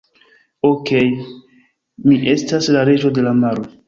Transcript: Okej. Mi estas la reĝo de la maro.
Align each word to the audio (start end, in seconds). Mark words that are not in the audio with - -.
Okej. 0.69 1.11
Mi 2.07 2.17
estas 2.33 2.71
la 2.79 2.87
reĝo 2.91 3.13
de 3.19 3.27
la 3.29 3.35
maro. 3.43 3.67